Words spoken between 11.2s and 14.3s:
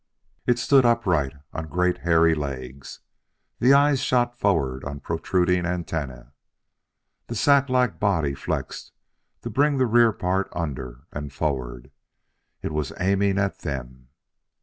forward. It was aiming at them.